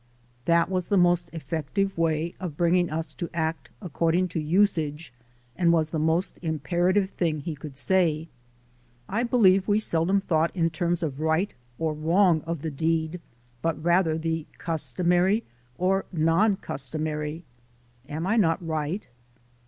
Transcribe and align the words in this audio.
That 0.45 0.67
was 0.67 0.87
the 0.87 0.97
most 0.97 1.29
effective 1.31 1.95
way 1.95 2.33
of 2.39 2.57
bringing 2.57 2.89
us 2.89 3.13
to 3.13 3.29
act 3.35 3.69
ac 3.83 3.91
cording 3.93 4.27
to 4.29 4.39
usage 4.39 5.13
and 5.55 5.71
was 5.71 5.91
the 5.91 5.99
most 5.99 6.39
imperative 6.41 7.11
thing 7.11 7.39
he 7.41 7.53
could 7.53 7.77
say. 7.77 8.27
I 9.07 9.21
believe 9.21 9.67
we 9.67 9.77
seldom 9.79 10.19
thought 10.19 10.49
in 10.55 10.71
terms 10.71 11.03
of 11.03 11.19
right 11.19 11.53
or 11.77 11.93
wrong 11.93 12.41
of 12.47 12.63
the 12.63 12.71
deed, 12.71 13.21
but 13.61 13.83
rather 13.83 14.17
the 14.17 14.47
cus 14.57 14.91
tomary 14.91 15.43
or 15.77 16.05
non 16.11 16.55
customary. 16.55 17.43
Am 18.09 18.25
I 18.25 18.37
not 18.37 18.65
right? 18.65 19.05